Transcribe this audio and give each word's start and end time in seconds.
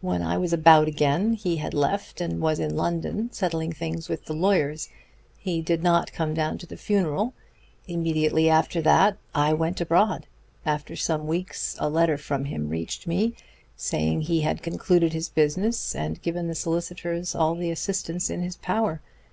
When 0.00 0.22
I 0.22 0.38
was 0.38 0.52
about 0.52 0.88
again 0.88 1.34
he 1.34 1.58
had 1.58 1.72
left 1.72 2.20
and 2.20 2.40
was 2.40 2.58
in 2.58 2.74
London, 2.76 3.30
settling 3.30 3.72
things 3.72 4.08
with 4.08 4.24
the 4.24 4.34
lawyers. 4.34 4.88
He 5.38 5.62
did 5.62 5.84
not 5.84 6.12
come 6.12 6.34
down 6.34 6.58
to 6.58 6.66
the 6.66 6.76
funeral. 6.76 7.32
Immediately 7.86 8.50
after 8.50 8.82
that 8.82 9.18
I 9.36 9.52
went 9.52 9.80
abroad. 9.80 10.26
After 10.66 10.96
some 10.96 11.28
weeks 11.28 11.76
a 11.78 11.88
letter 11.88 12.18
from 12.18 12.46
him 12.46 12.70
reached 12.70 13.06
me, 13.06 13.36
saying 13.76 14.22
he 14.22 14.40
had 14.40 14.64
concluded 14.64 15.12
his 15.12 15.28
business 15.28 15.94
and 15.94 16.20
given 16.22 16.48
the 16.48 16.56
solicitors 16.56 17.36
all 17.36 17.54
the 17.54 17.70
assistance 17.70 18.30
in 18.30 18.42
his 18.42 18.56
power. 18.56 19.00